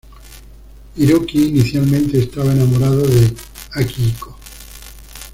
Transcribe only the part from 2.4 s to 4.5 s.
enamorado de Akihiko.